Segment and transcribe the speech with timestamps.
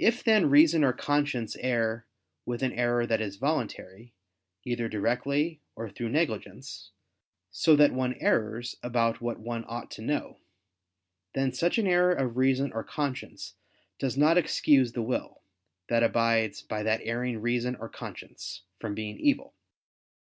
[0.00, 2.08] If then reason or conscience err
[2.44, 4.12] with an error that is voluntary,
[4.64, 6.90] either directly, or through negligence,
[7.52, 10.40] so that one errs about what one ought to know;
[11.34, 13.54] then such an error of reason or conscience
[14.00, 15.40] does not excuse the will,
[15.88, 19.54] that abides by that erring reason or conscience, from being evil.